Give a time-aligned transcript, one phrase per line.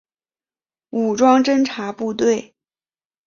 [0.89, 2.55] 武装侦察部队。